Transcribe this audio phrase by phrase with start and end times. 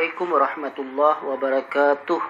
[0.00, 2.20] Assalamualaikum warahmatullahi wabarakatuh.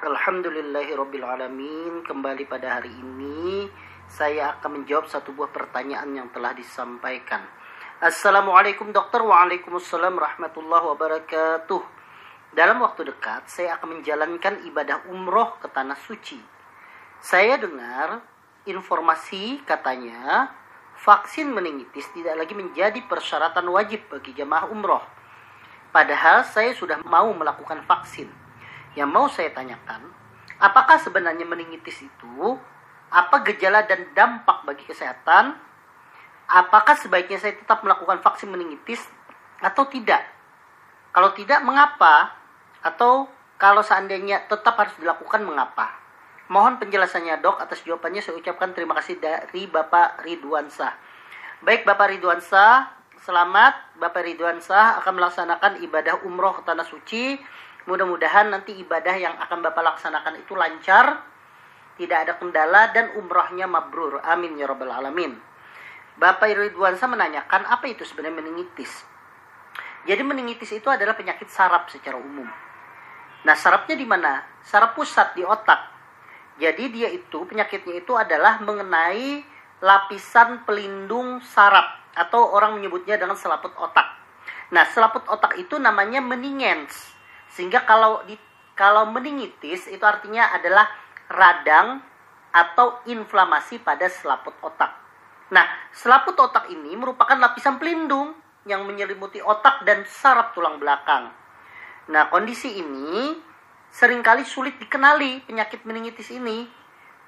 [0.00, 2.00] Alhamdulillahirrabbilalamin.
[2.00, 3.68] Kembali pada hari ini
[4.08, 7.44] saya akan menjawab satu buah pertanyaan yang telah disampaikan.
[8.00, 9.20] Assalamualaikum dokter.
[9.20, 11.84] Waalaikumsalam warahmatullahi wabarakatuh.
[12.56, 16.40] Dalam waktu dekat saya akan menjalankan ibadah umroh ke tanah suci.
[17.20, 18.24] Saya dengar
[18.64, 20.48] informasi katanya
[21.04, 25.15] vaksin meningitis tidak lagi menjadi persyaratan wajib bagi jemaah umroh.
[25.96, 28.28] Padahal saya sudah mau melakukan vaksin.
[28.92, 30.04] Yang mau saya tanyakan,
[30.60, 32.60] apakah sebenarnya meningitis itu
[33.08, 35.56] apa gejala dan dampak bagi kesehatan?
[36.52, 39.08] Apakah sebaiknya saya tetap melakukan vaksin meningitis
[39.64, 40.20] atau tidak?
[41.16, 42.36] Kalau tidak, mengapa?
[42.84, 45.96] Atau kalau seandainya tetap harus dilakukan, mengapa?
[46.52, 50.92] Mohon penjelasannya dok atas jawabannya saya ucapkan terima kasih dari Bapak Ridwan Sah.
[51.64, 52.84] Baik Bapak Ridwan Sah,
[53.24, 57.40] selamat Bapak Ridwan Sah akan melaksanakan ibadah umroh ke Tanah Suci
[57.86, 61.22] Mudah-mudahan nanti ibadah yang akan Bapak laksanakan itu lancar,
[61.94, 64.18] tidak ada kendala dan umrohnya mabrur.
[64.26, 65.38] Amin ya rabbal alamin.
[66.18, 69.06] Bapak Ridwansa menanyakan apa itu sebenarnya meningitis.
[70.02, 72.46] Jadi meningitis itu adalah penyakit saraf secara umum.
[73.46, 74.42] Nah, sarafnya di mana?
[74.66, 75.78] Saraf pusat di otak.
[76.58, 79.46] Jadi dia itu penyakitnya itu adalah mengenai
[79.78, 84.08] lapisan pelindung saraf atau orang menyebutnya dengan selaput otak.
[84.72, 87.14] Nah, selaput otak itu namanya meningens.
[87.52, 88.34] Sehingga kalau di
[88.76, 90.84] kalau meningitis itu artinya adalah
[91.32, 92.00] radang
[92.52, 94.92] atau inflamasi pada selaput otak.
[95.52, 101.30] Nah, selaput otak ini merupakan lapisan pelindung yang menyelimuti otak dan saraf tulang belakang.
[102.10, 103.38] Nah, kondisi ini
[103.88, 106.66] sering kali sulit dikenali penyakit meningitis ini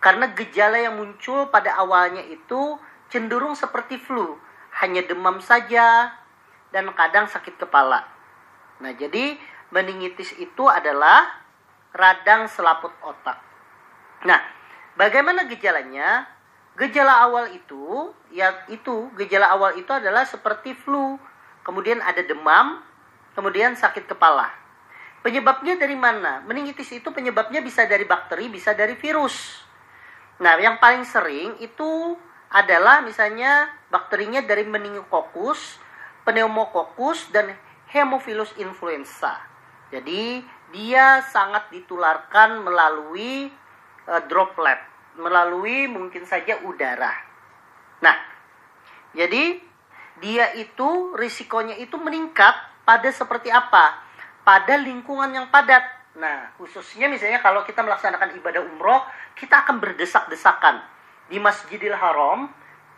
[0.02, 2.78] karena gejala yang muncul pada awalnya itu
[3.08, 4.36] cenderung seperti flu,
[4.78, 6.14] hanya demam saja
[6.70, 8.06] dan kadang sakit kepala.
[8.78, 9.34] Nah, jadi
[9.74, 11.26] meningitis itu adalah
[11.90, 13.40] radang selaput otak.
[14.24, 14.40] Nah,
[14.94, 16.30] bagaimana gejalanya?
[16.78, 21.18] Gejala awal itu, ya itu, gejala awal itu adalah seperti flu,
[21.66, 22.78] kemudian ada demam,
[23.34, 24.46] kemudian sakit kepala.
[25.26, 26.38] Penyebabnya dari mana?
[26.46, 29.58] Meningitis itu penyebabnya bisa dari bakteri, bisa dari virus.
[30.38, 32.14] Nah, yang paling sering itu
[32.48, 35.76] adalah misalnya bakterinya dari meningococcus,
[36.24, 37.52] pneumococcus, dan
[37.92, 39.36] hemophilus influenza.
[39.92, 43.48] Jadi dia sangat ditularkan melalui
[44.08, 44.80] uh, droplet,
[45.16, 47.12] melalui mungkin saja udara.
[48.04, 48.16] Nah,
[49.16, 49.60] jadi
[50.20, 52.52] dia itu risikonya itu meningkat
[52.84, 54.04] pada seperti apa?
[54.44, 55.84] Pada lingkungan yang padat.
[56.16, 59.04] Nah, khususnya misalnya kalau kita melaksanakan ibadah umroh,
[59.36, 60.97] kita akan berdesak-desakan
[61.28, 62.48] di Masjidil Haram.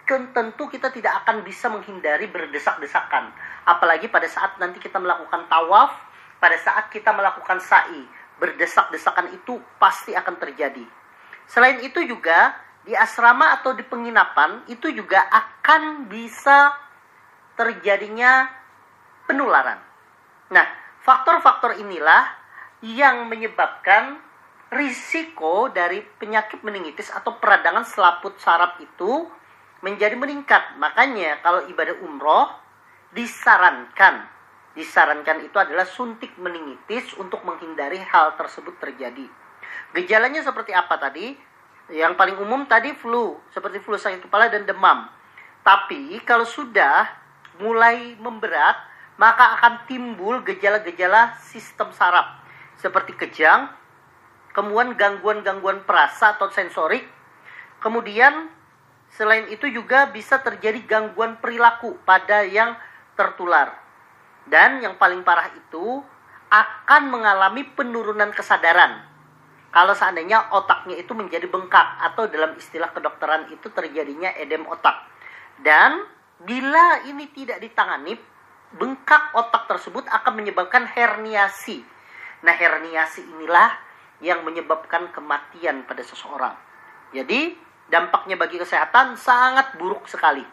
[0.07, 3.31] Kan tentu kita tidak akan bisa menghindari berdesak-desakan,
[3.63, 8.01] apalagi pada saat nanti kita melakukan tawaf pada saat kita melakukan sa'i,
[8.41, 10.83] berdesak-desakan itu pasti akan terjadi.
[11.45, 16.73] Selain itu juga di asrama atau di penginapan itu juga akan bisa
[17.61, 18.49] terjadinya
[19.29, 19.77] penularan.
[20.49, 20.65] Nah,
[21.05, 22.25] faktor-faktor inilah
[22.81, 24.17] yang menyebabkan
[24.71, 29.27] risiko dari penyakit meningitis atau peradangan selaput saraf itu
[29.83, 30.79] menjadi meningkat.
[30.79, 32.49] Makanya kalau ibadah umroh
[33.11, 34.41] disarankan
[34.75, 39.27] disarankan itu adalah suntik meningitis untuk menghindari hal tersebut terjadi.
[39.95, 41.35] Gejalanya seperti apa tadi?
[41.91, 45.11] Yang paling umum tadi flu, seperti flu sakit kepala dan demam.
[45.67, 47.11] Tapi kalau sudah
[47.59, 48.79] mulai memberat,
[49.19, 52.41] maka akan timbul gejala-gejala sistem saraf
[52.79, 53.69] seperti kejang,
[54.51, 57.07] kemudian gangguan-gangguan perasa atau sensorik,
[57.79, 58.51] kemudian
[59.15, 62.79] selain itu juga bisa terjadi gangguan perilaku pada yang
[63.19, 63.75] tertular
[64.49, 66.03] dan yang paling parah itu
[66.51, 69.07] akan mengalami penurunan kesadaran.
[69.71, 75.07] Kalau seandainya otaknya itu menjadi bengkak atau dalam istilah kedokteran itu terjadinya edem otak.
[75.63, 76.03] Dan
[76.43, 78.19] bila ini tidak ditangani,
[78.75, 81.87] bengkak otak tersebut akan menyebabkan herniasi.
[82.43, 83.90] Nah, herniasi inilah
[84.21, 86.57] yang menyebabkan kematian pada seseorang.
[87.13, 87.57] Jadi,
[87.91, 90.45] dampaknya bagi kesehatan sangat buruk sekali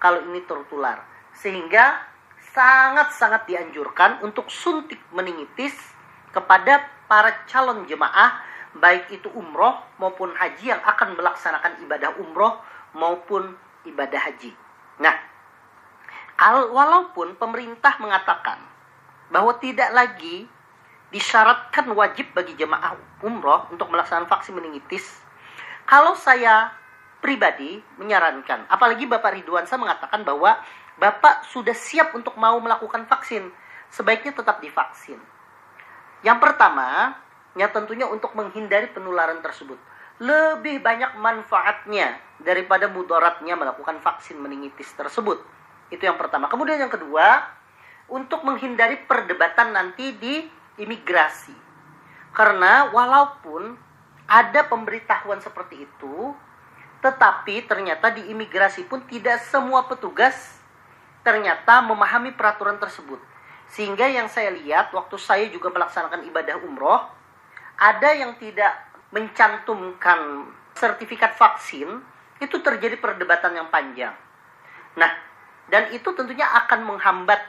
[0.00, 1.02] kalau ini tertular.
[1.36, 2.00] Sehingga
[2.56, 5.76] sangat-sangat dianjurkan untuk suntik meningitis
[6.32, 8.40] kepada para calon jemaah
[8.76, 12.60] baik itu umroh maupun haji yang akan melaksanakan ibadah umroh
[12.92, 13.56] maupun
[13.88, 14.52] ibadah haji.
[15.00, 15.16] Nah,
[16.72, 18.60] walaupun pemerintah mengatakan
[19.32, 20.44] bahwa tidak lagi
[21.14, 25.22] disyaratkan wajib bagi jemaah umroh untuk melaksanakan vaksin meningitis,
[25.86, 26.74] kalau saya
[27.22, 30.58] pribadi menyarankan, apalagi Bapak Ridwan saya mengatakan bahwa
[30.96, 33.52] Bapak sudah siap untuk mau melakukan vaksin,
[33.92, 35.20] sebaiknya tetap divaksin.
[36.24, 37.14] Yang pertama,
[37.54, 39.76] ya tentunya untuk menghindari penularan tersebut.
[40.16, 45.44] Lebih banyak manfaatnya daripada mudaratnya melakukan vaksin meningitis tersebut.
[45.92, 46.48] Itu yang pertama.
[46.48, 47.44] Kemudian yang kedua,
[48.08, 50.48] untuk menghindari perdebatan nanti di
[50.80, 51.54] imigrasi.
[52.36, 53.76] Karena walaupun
[54.26, 56.34] ada pemberitahuan seperti itu,
[57.00, 60.58] tetapi ternyata di imigrasi pun tidak semua petugas
[61.22, 63.18] ternyata memahami peraturan tersebut.
[63.66, 67.02] Sehingga yang saya lihat waktu saya juga melaksanakan ibadah umroh,
[67.76, 68.72] ada yang tidak
[69.10, 70.46] mencantumkan
[70.76, 71.98] sertifikat vaksin,
[72.38, 74.12] itu terjadi perdebatan yang panjang.
[74.94, 75.10] Nah,
[75.72, 77.40] dan itu tentunya akan menghambat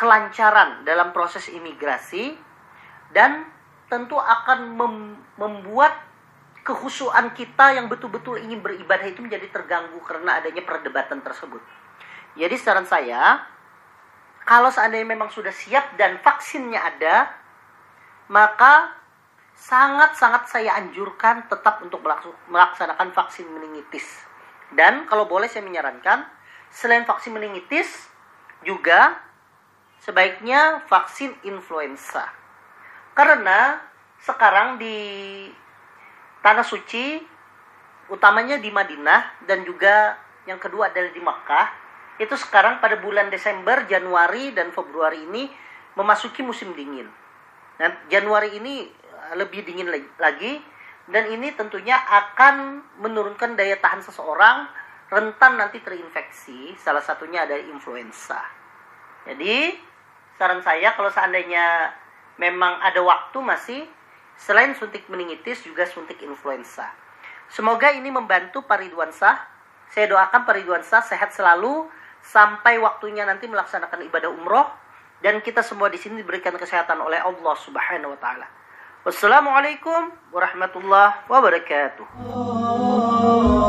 [0.00, 2.32] kelancaran dalam proses imigrasi
[3.12, 3.44] dan
[3.92, 4.94] tentu akan mem
[5.36, 5.92] membuat
[6.64, 11.60] kehusuan kita yang betul-betul ingin beribadah itu menjadi terganggu karena adanya perdebatan tersebut.
[12.32, 13.44] Jadi saran saya,
[14.48, 17.36] kalau seandainya memang sudah siap dan vaksinnya ada,
[18.32, 18.96] maka
[19.52, 22.00] sangat-sangat saya anjurkan tetap untuk
[22.48, 24.24] melaksanakan vaksin meningitis.
[24.72, 26.24] Dan kalau boleh saya menyarankan,
[26.72, 28.08] selain vaksin meningitis,
[28.64, 29.29] juga
[30.00, 32.28] sebaiknya vaksin influenza.
[33.12, 33.80] Karena
[34.20, 34.96] sekarang di
[36.40, 37.20] tanah suci,
[38.08, 40.16] utamanya di Madinah dan juga
[40.48, 41.66] yang kedua adalah di Makkah,
[42.20, 45.48] itu sekarang pada bulan Desember, Januari dan Februari ini
[45.96, 47.08] memasuki musim dingin.
[47.80, 49.88] Dan Januari ini eh, lebih dingin
[50.20, 50.60] lagi
[51.08, 54.68] dan ini tentunya akan menurunkan daya tahan seseorang
[55.10, 58.38] rentan nanti terinfeksi, salah satunya adalah influenza.
[59.26, 59.74] Jadi,
[60.40, 61.92] saran saya kalau seandainya
[62.40, 63.84] memang ada waktu masih
[64.40, 66.88] selain suntik meningitis juga suntik influenza.
[67.52, 69.12] Semoga ini membantu Pak Ridwan.
[69.12, 71.84] Saya doakan Pak Ridwan sehat selalu
[72.24, 74.64] sampai waktunya nanti melaksanakan ibadah umroh
[75.20, 78.48] dan kita semua di sini diberikan kesehatan oleh Allah Subhanahu wa taala.
[79.04, 83.59] Wassalamualaikum warahmatullahi wabarakatuh.